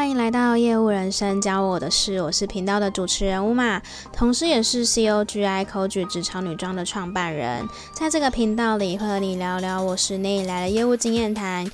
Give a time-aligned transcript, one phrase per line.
[0.00, 7.68] 欢迎来到业务人生教我的事，我是频道的主持人乌玛，同时也是 COGI Coach 职场女装的创办人。
[7.92, 11.70] 在这个频道里，会和你聊聊我十年以来的业务经验谈，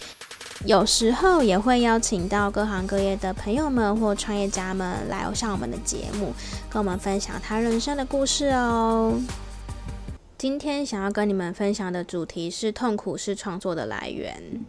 [0.65, 6.35] 有时候也会邀请到各行各业的朋友们或创业家们来上我们的节目，
[6.69, 9.15] 跟我们分享他人生的故事哦。
[10.37, 14.67] 今天想要跟你们分享的主题是痛苦是创作的来源。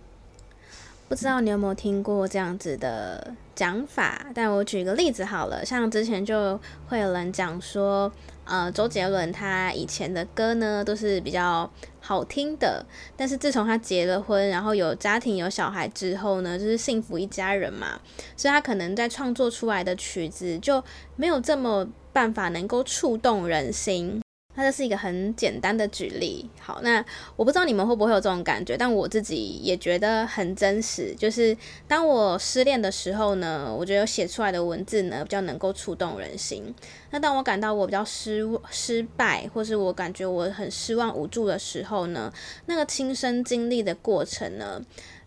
[1.10, 4.26] 不知道你有没有听过这样子的讲法？
[4.36, 6.60] 但我举个例子好了，像之前就
[6.90, 8.12] 会有人讲说，
[8.44, 11.70] 呃，周杰伦他以前的歌呢都是比较
[12.02, 17.98] 好听的，但是自从他结了婚，然后有家庭有小孩之后呢，就是幸福一家人嘛，
[18.36, 20.84] 所以他可能在创作出来的曲子就
[21.16, 24.22] 没有这么办法能够触动人心。
[24.58, 26.50] 它这是一个很简单的举例。
[26.60, 31.14] 好，那我不知道你们会不会有这种感觉，但我自己也觉得很真实。
[31.14, 31.56] 就是
[31.88, 36.74] 当我失恋的时候呢，我觉得写出来的文字呢比较能够触动人心。
[37.12, 42.34] 那当我感到我比较失失败，或是我感觉我很失望无助的时候呢，
[42.66, 44.82] 那个亲身经历的过程呢，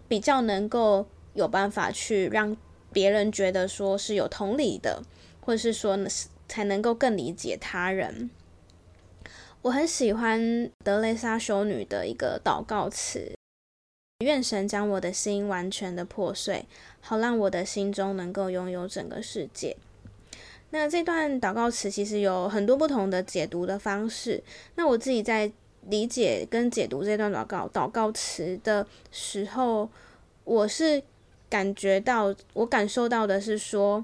[0.09, 2.57] 比较能够有办法去让
[2.93, 5.01] 别人觉得说是有同理的，
[5.41, 6.11] 或者是说呢
[6.49, 8.29] 才能够更理解他人。
[9.63, 13.35] 我很喜欢德蕾莎修女的一个祷告词
[14.25, 16.65] ：“愿神将我的心完全的破碎，
[17.03, 19.77] 好让我的心中能够拥有整个世界。”
[20.71, 24.43] 那这段祷告词其实有很多不同的解读的方式。
[24.77, 29.91] 那我自己在理解跟解读这段祷告祷告词的时候，
[30.45, 31.03] 我是
[31.51, 34.03] 感觉到，我感受到的是说。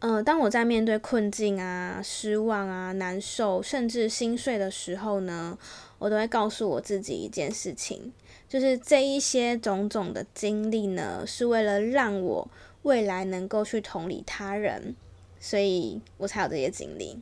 [0.00, 5.56] 呃，当我在面对困境啊、失望啊、难受，甚至心碎的时候呢，
[5.98, 8.12] 我都会告诉我自己一件事情，
[8.46, 12.46] 就是这一些种种的经历呢，是为了让我
[12.82, 14.94] 未来能够去同理他人，
[15.40, 17.18] 所以我才有这些经历。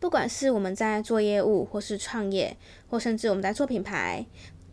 [0.00, 2.56] 不管是我们在做业务，或是创业，
[2.88, 4.24] 或甚至我们在做品牌，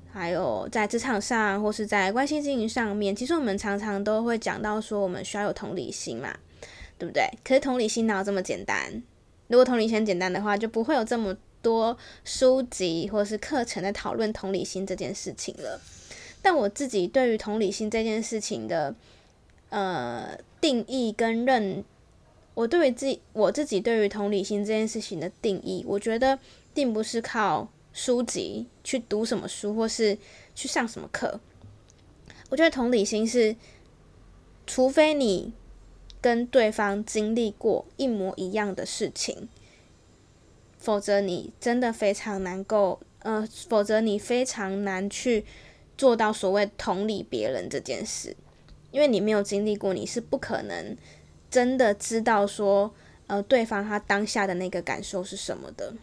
[0.09, 6.33] 还有在职场上，或是在关系经营上面，其实我们常常都会讲到说，我们需要有同理心嘛。
[6.97, 7.29] 对不对？
[7.43, 9.03] 可是同理心哪有这么简单？
[9.47, 15.79] 如果同理心简单的话，就不会有这么多书籍或是课程在讨论同理心这件事情了。
[16.41, 18.95] 但我自己对于同理心这件事情的
[19.69, 21.83] 呃定义跟认，
[22.53, 26.39] 我对于自己我自己对于同理心这件事情的定义，我觉得
[26.73, 30.17] 并不是靠书籍去读什么书或是
[30.55, 31.39] 去上什么课。
[32.49, 33.55] 我觉得同理心是，
[34.65, 35.53] 除非你。
[36.25, 39.47] 跟对方经历过一模一样的事情，
[40.79, 45.45] 否则你真的非常难够，呃，否则你非常难去
[45.95, 48.35] 做到所谓同理别人这件事，
[48.89, 50.97] 因为你没有经历过，你是不可能
[51.51, 52.91] 真的知道说，
[53.27, 55.93] 呃，对方他当下的那个感受是什么的。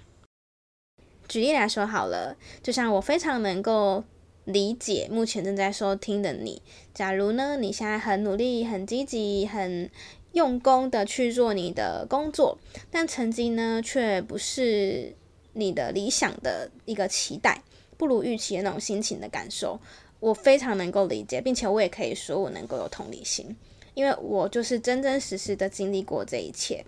[1.27, 4.05] 举例来说好了，就像我非常能够
[4.45, 6.61] 理解目前正在收听的你。
[6.93, 9.91] 假如呢，你现在很努力、很积极、很
[10.33, 12.59] 用功的去做你的工作，
[12.91, 15.15] 但成绩呢，却不是
[15.53, 17.63] 你的理想的一个期待，
[17.97, 19.79] 不如预期的那种心情的感受，
[20.21, 23.55] 我非常能够理解，并且我也可以说我能够有同理心，
[23.95, 26.85] 因为我就是真真实实的经历过这一切。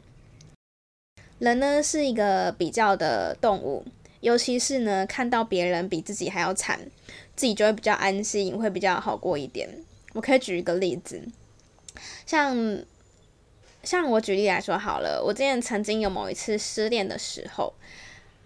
[1.39, 3.85] 人呢，是一个比较的动物，
[4.25, 6.81] 尤其是呢，看到别人比自己还要惨，
[7.37, 9.69] 自己就会比较安心，会比较好过一点。
[10.15, 11.21] 我可以举一个例子，
[12.25, 12.79] 像
[13.83, 17.75] 像我举例来说好了，我之前曾经有某一次失恋的时候，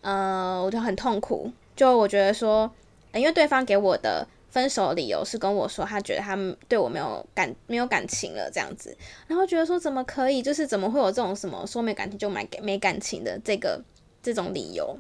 [0.00, 2.68] 呃，我就很痛苦，就我觉得说，
[3.14, 6.36] 因为对方给我的分手理由是跟我说，他觉得他
[6.66, 8.96] 对我没有感没有感情了这样子，
[9.28, 13.80] 然后觉得说怎么可以，就是怎么会有这种什么说没感情就没没感情的这个
[14.20, 14.98] 这种理由，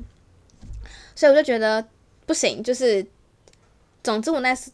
[1.18, 1.84] 所以我就觉得
[2.26, 3.04] 不行，就是
[4.04, 4.70] 总之我那时。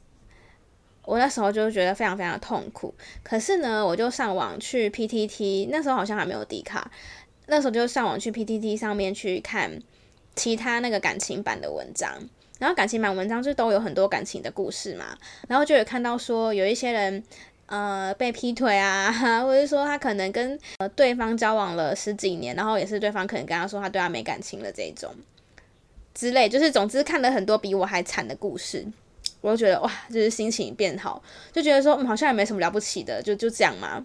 [1.06, 6.90] 我那时候就觉得非常非常的痛苦，可是呢，我就上网去 PTT，那时候好像还没有 D 卡，
[7.46, 9.82] 那时候就上网去 PTT 上面去看
[10.34, 12.10] 其他那个感情版的文章，
[12.58, 17.22] 然后感情版文章就都有很多感情的故事嘛，然后就有看到说有一些人
[17.66, 19.12] 呃被劈腿啊，
[19.44, 25.14] 或者说他可能跟呃对方交往了十几年，然后也是对方可能跟他说他对他没感情了这种
[26.14, 28.86] 之类，就是总之看了很多比我还惨的故事。
[29.40, 31.22] 我就觉得哇，就是心情变好，
[31.52, 34.02] 就觉得说嗯，好像也没什么了不起的，就就这样嘛，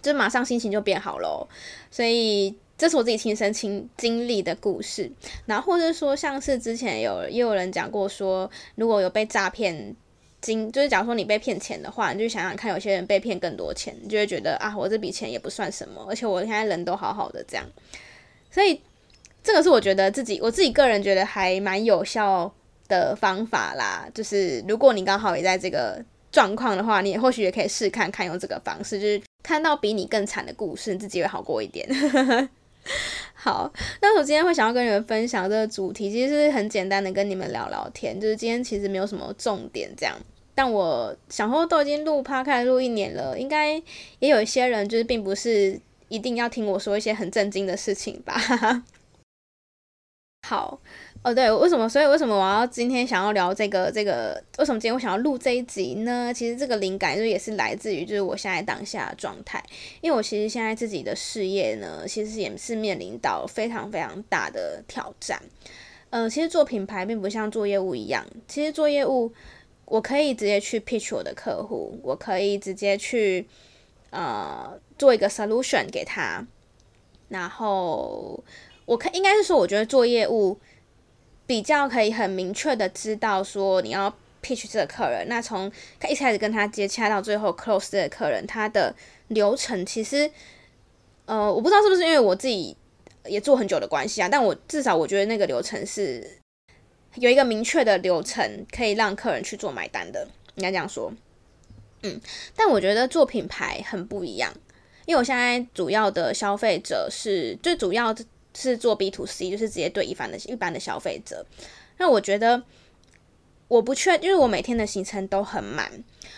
[0.00, 1.48] 就马上心情就变好了。
[1.90, 5.10] 所以这是我自己亲身经经历的故事。
[5.46, 9.96] 然后或者说，像是之前有也有人讲过说，如果有被诈骗
[10.40, 17.66] 金，就是假如说你被骗钱的话，你就想想看，有些人被骗更多钱，你就会觉得啊，我这笔钱也不算什么，而且我现在人都好好的这样。
[18.52, 18.80] 所以
[19.50, 22.52] 这个是我觉得自己我自己个人觉得还蛮有效
[22.86, 24.08] 的方法啦。
[24.14, 26.00] 就是如果你刚好也在这个
[26.30, 31.88] 状况的话，你或许也可以试看看用这个方式，就是看到比你更惨的故事，你自己会好过一点。
[33.34, 40.14] 好，那我今天会想要跟你们分享这个主题，其实是很简单的跟你们聊聊天，就是今天其实没有什么重点这样。
[40.54, 43.72] 但我想说，都已经录趴开录一年了，应该
[44.20, 48.40] 也有一些人就是并不是一定要听我说一些很震惊的事情吧。
[50.42, 50.80] 好。
[51.22, 51.86] 哦，对，为什么？
[51.86, 53.92] 所以为什么我要今天想要聊这个？
[53.92, 56.32] 这个为什么今天我想要录这一集呢？
[56.32, 59.62] 其实这个灵感就也是来自于就是我现在当下的状态，
[60.00, 65.38] 因为我其实现在自己的事业呢，其实也是面临到非常非常大的挑战。
[66.08, 69.30] 嗯、其实做品牌并不像做业务一样，其实做业务
[69.84, 73.46] 我可以直接去 pitch 我的客户，我可以直接去
[74.08, 76.42] 呃做一个 solution 给他，
[77.28, 78.42] 然后
[78.90, 80.58] 我可应该是说，我觉得做业务。
[81.46, 84.08] 比较可以很明确的知道说你要
[84.40, 85.66] pitch 这个客人，那从
[86.08, 88.94] 一开始跟他接洽到最后 close 这个客人，他的
[89.26, 90.30] 流程其实，
[91.24, 92.76] 呃，我不知道是不是因为我自己
[93.24, 96.24] 也做很久的关系啊，但我至少我觉得那个流程是
[97.16, 101.12] 有一个明确的流程可以让客人去做买单的，应该这样说。
[102.04, 102.20] 嗯，
[102.54, 104.54] 但我觉得做品牌很不一样，
[105.04, 108.14] 因为我现在主要的消费者是最主要。
[108.54, 111.46] 是做 B to C，就是直接对一般的一般的消费者。
[111.98, 112.62] 那我觉得
[113.68, 115.88] 我不确，因为我每天的行程都很满，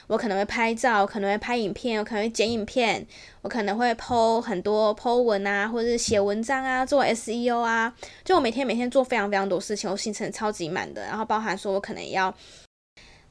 [0.07, 3.07] 我可能会拍照，可能会拍影片，我可能会剪影片，
[3.41, 7.95] 我可能会 po 很多 po 文啊，或者是写文章啊，做 SEO 啊。
[8.25, 11.03] 就我每天每天做非常非常多事情，我行程超级满的。
[11.03, 12.35] 然后包含说我可能要，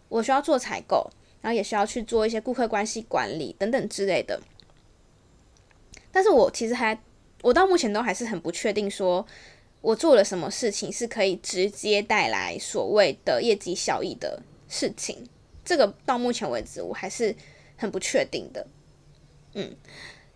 [0.09, 1.07] 我需要做采购，
[1.41, 4.41] 然后也需要去做一些顾客关系管理等等之类的。
[6.11, 6.99] 但是我其实还。
[7.41, 9.25] 我到目前都还是很不确定，说
[9.81, 15.27] 我做了什么事情是可以直接带来所谓的业绩效益的事情。
[15.65, 17.35] 这个到目前为止我还是
[17.77, 18.65] 很不确定的。
[19.53, 19.75] 嗯，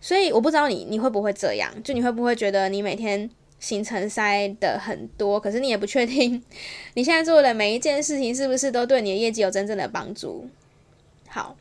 [0.00, 3.30] 所以我不知道你你会不会这样，就你会不会觉得你每天
[3.60, 6.42] 行程塞得很多，可是你也不确定
[6.94, 10.48] 你现在做的每一件事情是不是都对你的业绩有真正的帮助。
[11.28, 11.56] 好，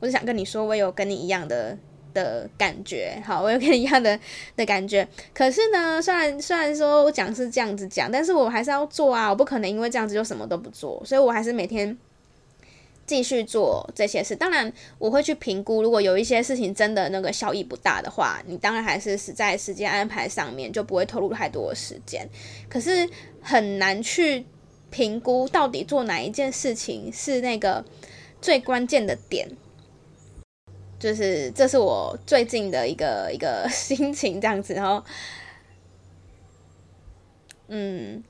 [0.00, 1.76] 我是想跟你说，我有跟你一样的。
[2.16, 4.18] 的感觉，好，我有跟你一样的
[4.56, 5.06] 的感觉。
[5.34, 11.94] 可是呢，虽然虽然说我讲是这样子讲，但是我还是要做啊，我不可能因为这样子就什么都不做，所以我还是每天
[13.04, 14.34] 继续做这些事。
[14.34, 22.26] 当然，我会去评估，如果有一些事情真的那个效益不大的话，你当然还是是在时间安排上面就不会投入太多的时间。
[22.70, 23.06] 可是
[23.42, 24.46] 很难去
[24.90, 27.84] 评估到底做哪一件事情是那个
[28.40, 29.46] 最关键的点。
[30.98, 35.04] 就是这是我最近的一个 一个心情这样子，然后，
[37.68, 38.22] 嗯，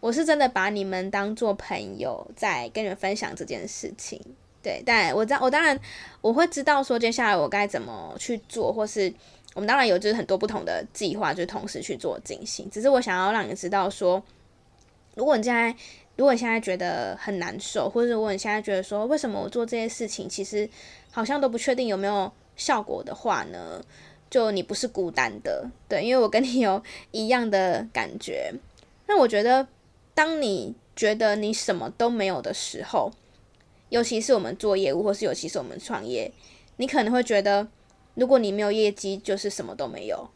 [0.00, 4.20] 我是真的把你们当做朋友在跟你们分享这件事情，
[4.62, 5.78] 对，但我知道我当然
[6.20, 9.12] 我会知道说接下来我该怎么去做，或是
[9.54, 14.22] 我们当然有就是很多不同的计划，就同时去做进行，只是我想要让你知道说，
[15.14, 15.74] 如果你现在。
[16.16, 20.68] 如果你现在觉得很难受，或者如果你现在觉得说，为什么我做这些事情其实
[21.10, 23.80] 好像都不确定有没有效果的话呢？
[24.28, 26.82] 就你不是孤单的，对，因为我跟你有
[27.12, 28.52] 一样的感觉。
[29.06, 29.68] 那我觉得，
[30.14, 33.12] 当你觉得你什么都没有的时候，
[33.88, 36.32] 尤其是我们做业务，或是尤其是我们创业，
[36.78, 37.68] 你可能会觉得，
[38.14, 40.28] 如果你没有业绩，就是什么都没有。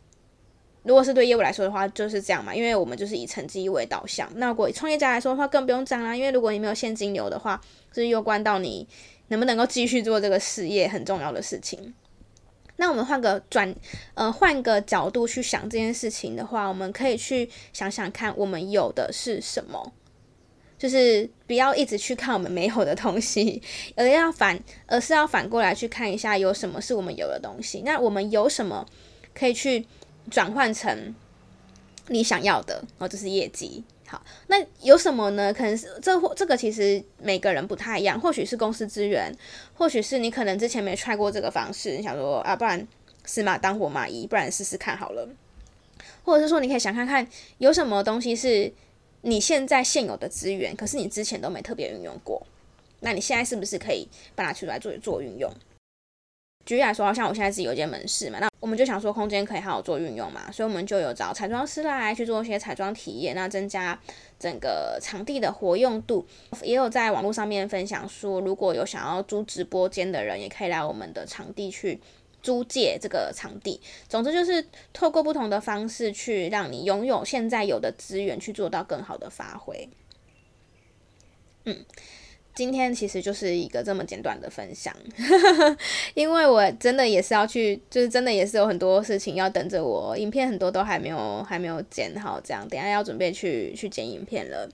[0.82, 4.30] 如果是对业务来说的话，就是这样嘛，因为我们就是以成绩为导向。
[4.36, 7.60] 那如果创业家来说的话，更不用讲啦，因为如果你没有现金流的话，
[7.92, 8.88] 就是攸关到你
[9.28, 11.94] 能不能够继续做这个事业很重要的事情。
[12.76, 13.74] 那我们换个转，
[14.14, 19.92] 呃，换个角度去想这件事情的话，我们可以去想想看，我们有的是什么，
[20.78, 23.60] 就是不要一直去看我们没有的东西，
[23.96, 27.82] 而要反，而是要反过来去看一下有什么是我们有的东西。
[27.84, 28.86] 那我们有什么
[29.34, 29.86] 可以去
[30.28, 31.14] 转换成
[32.08, 33.84] 你想要的哦，这是业绩。
[34.06, 35.54] 好，那有什么呢？
[35.54, 39.32] 可能是这或这个其实每个人不太一样，或许是公司资源，
[39.74, 42.84] 或许是你可能之前没踹过这个方式，你想说啊，不然
[43.24, 45.28] 死马当活马医，不然试试看好了。
[46.24, 47.24] 或者是说，你可以想看看
[47.58, 48.72] 有什么东西是
[49.20, 52.44] 你现在现有的资源，可是你之前都没特别运用过，
[52.98, 55.48] 那你现在是不是可以把它取出来做做运用？
[56.70, 64.00] 举例来说，像我现在自己有一间门市嘛，那我们就想说空间可以好好做运用嘛，所以我们就有找彩妆师来去做一些彩妆体验，那增加
[64.38, 66.24] 整个场地的活用度。
[66.62, 72.00] 也有在网络上面分享说，如果有想要租直播间的人，也可以来我们的场地去
[72.40, 73.80] 租借这个场地。
[74.08, 79.88] 总之就是透过不同的方式去让你拥有现在有的资源，去做到更好的发挥。
[81.64, 81.84] 嗯。
[82.60, 84.94] 今天其实就是一个这么简短的分享，
[86.12, 94.68] 因为我真的也是要去，就是真的也是有很多事情要等着我，影片很多都还没有还没有剪好，这样等下要准备去去剪影片了。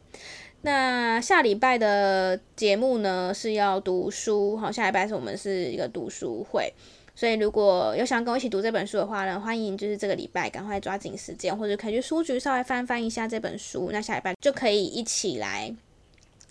[0.62, 6.72] 那下礼拜的节目呢是要读书，好，下礼拜是我们是一个读书会，
[7.14, 15.72] 所以如果有想跟我一起读这本书的话呢，欢迎就是这个礼拜赶快抓紧时间，或者可以去书局稍微翻翻一下这本书，那下礼拜就可以一起来。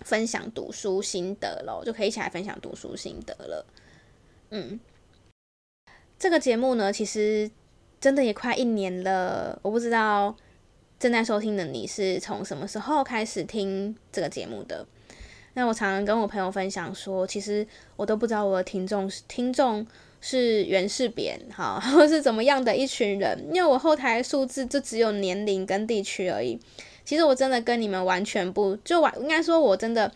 [0.00, 3.66] 分享读书心得咯，就可以一起来分享读书心得了。
[4.50, 4.78] 嗯，
[6.18, 7.50] 这个节目呢，其实
[8.00, 9.58] 真的也快一年了。
[9.62, 10.36] 我不知道
[10.98, 14.86] 正在收听的你是从什么时候开始听这个节目的。
[15.54, 19.86] 那我常常跟我朋友分享说，其实我都不知道我的听众听众
[20.20, 26.60] 是原是扁，哈，或是怎么样的一群人，因为我后台数字就只有年龄跟地区而已。
[27.06, 30.12] 其实我真的跟你们完全不就完，应该说我真的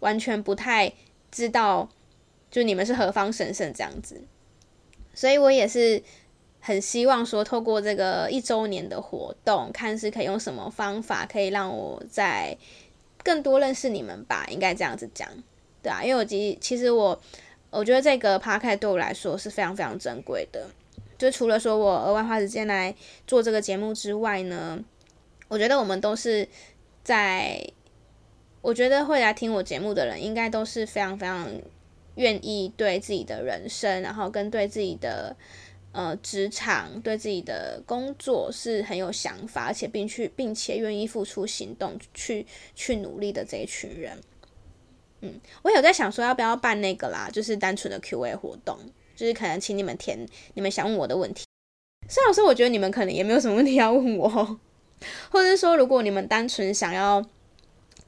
[0.00, 0.90] 完全不太
[1.30, 1.86] 知道，
[2.50, 4.22] 就你们是何方神圣这样子，
[5.12, 6.02] 所以我也是
[6.58, 12.56] 很希望说，透过这个一周年的活动，看是可以用什么方法可以让我在
[13.22, 15.28] 更多认识你们吧，应该这样子讲，
[15.82, 17.20] 对啊，因为我其其实我
[17.68, 20.66] 我觉得这个 podcast 对我来说是非常非常珍贵的，
[21.18, 22.94] 就除了说我额外花时间来
[23.26, 24.82] 做这个节目之外呢。
[25.52, 26.48] 我觉得我们都是
[27.04, 27.62] 在，
[28.62, 31.46] 我觉得会来听我节目的人，应该都是非常非常
[32.14, 35.36] 愿意对自己的人生，然后跟对自己的
[35.92, 44.18] 呃职场、对自己的工作是很有想法，而且并去并且愿意付出行动去去努力的这一群人。
[45.20, 48.78] 嗯，我有在想说要不要办那个啦，就是单纯的 Q&A 活动，
[49.14, 51.44] 就是可能请你们填你们想问我的问题。
[52.08, 54.58] 虽然说我觉得你们可能也没有什么问题要问我。
[55.30, 57.24] 或者说，如果你们单纯想要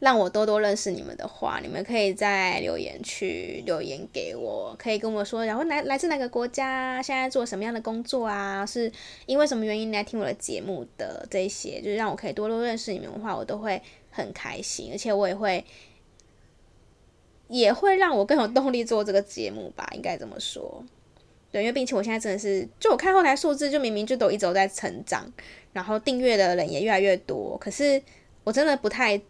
[0.00, 8.66] 让我多多认识你们的话，你们可以在留言区留言给我，可以跟我说，然后来来自哪个国家，现在做什么样的工作啊？
[8.66, 8.90] 是
[9.26, 11.26] 因为什么原因来听我的节目的？
[11.30, 15.64] 这些就是让我可以多多认识你们的话，我都会很开心，而且我也会
[17.48, 20.84] 也会让我更有动力做这个节目吧，应该这么说。
[21.54, 25.24] 对，因为并且我现在真的是，就我看后台数字，就明明就都一直在成长。
[25.72, 28.02] 然后订阅的人也越来越多，可是
[28.42, 29.20] 我真的不太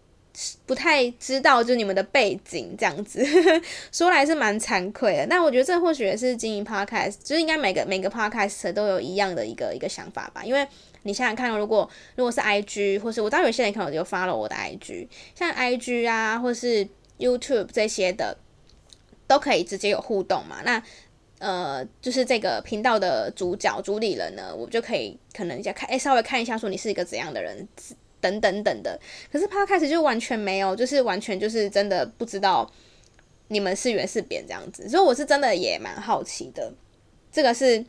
[0.64, 3.22] 不太知道，就你们的背景这样子，
[3.92, 5.26] 说来是蛮惭愧的。
[5.28, 10.42] 但我觉得这或许也是经营 podcast，就是应该每个每个 podcast 都有一样的一个一个想法吧。
[10.42, 10.66] 因为
[11.02, 16.88] 你想想看，如果如果是 IG，或是我知道有些人可能就发了我的 IG，像 IG 啊，或是
[17.18, 18.38] YouTube 这些的，
[19.26, 20.62] 都可以直接有互动嘛。
[20.64, 20.82] 那
[21.44, 27.68] 呃，就是这个频道的主角、主理人呢，我就可以可能一下看，哎，稍微看一下，说你是一个怎样的人，
[28.18, 28.98] 等等等的。
[29.30, 32.72] 可是 Podcast 就完全没有，就是完全就是真的不知道
[33.48, 36.72] 你们是圆是扁这样子，所以我是真的也蛮好奇的。
[37.30, 37.84] 这个是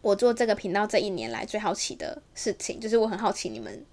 [0.00, 3.84] 我做这个频道这一年来最好奇的事情，就是我很好奇你们。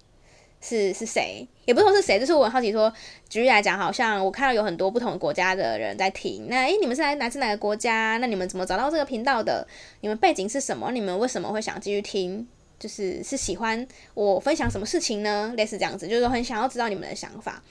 [0.60, 1.46] 是是谁？
[1.66, 2.92] 也不说是谁，就是我很好奇说，
[3.28, 6.46] 举例来讲，好像我看到有很多不同国家的人在听。
[6.48, 8.18] 那诶，你们是来来自哪个国家？
[8.18, 9.66] 那你们怎么找到这个频道的？
[10.00, 10.90] 你们背景是什么？
[10.92, 12.46] 你们为什么会想继续听？
[12.78, 15.52] 就是是喜欢我分享什么事情呢？
[15.56, 17.62] 类似这样子，就是很想要知道你们的想法。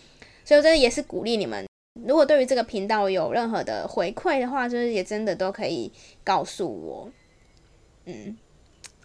[0.45, 1.67] 所以我真的也是鼓励你们，
[2.05, 5.91] 如果对于这个频道有任何的回馈的话，就是也真的都可以
[6.23, 7.09] 告诉我。
[8.05, 8.37] 嗯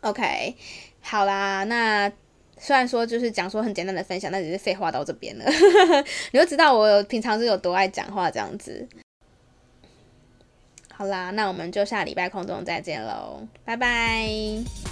[0.03, 0.55] ，OK，
[1.01, 2.13] 好啦，那。
[2.59, 5.45] 虽然说就是讲说很简单的分享，但只是废话到这边了，
[6.33, 8.87] 你就知道我平常是有多爱讲话这样子。
[10.95, 14.92] 好啦，那我们就下礼拜空中再见喽，拜拜。